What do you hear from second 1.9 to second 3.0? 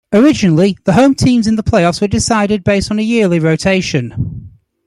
were decided based on